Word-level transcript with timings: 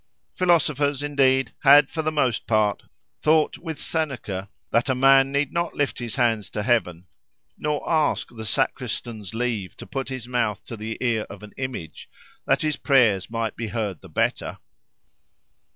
Philosophers, 0.33 1.03
indeed, 1.03 1.53
had, 1.61 1.91
for 1.91 2.01
the 2.01 2.11
most 2.11 2.47
part, 2.47 2.81
thought 3.21 3.59
with 3.59 3.79
Seneca, 3.79 4.49
"that 4.71 4.89
a 4.89 4.95
man 4.95 5.31
need 5.31 5.53
not 5.53 5.75
lift 5.75 5.99
his 5.99 6.15
hands 6.15 6.49
to 6.49 6.63
heaven, 6.63 7.05
nor 7.55 7.87
ask 7.87 8.29
the 8.35 8.43
sacristan's 8.43 9.35
leave 9.35 9.77
to 9.77 9.85
put 9.85 10.09
his 10.09 10.27
mouth 10.27 10.65
to 10.65 10.75
the 10.75 10.97
ear 11.01 11.27
of 11.29 11.43
an 11.43 11.53
image, 11.55 12.09
that 12.47 12.63
his 12.63 12.77
prayers 12.77 13.29
might 13.29 13.55
be 13.55 13.67
heard 13.67 14.01
the 14.01 14.09
better." 14.09 14.57